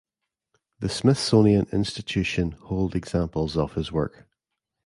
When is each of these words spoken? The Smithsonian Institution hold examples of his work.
The 0.79 0.89
Smithsonian 0.89 1.67
Institution 1.71 2.53
hold 2.53 2.95
examples 2.95 3.55
of 3.55 3.75
his 3.75 3.91
work. 3.91 4.27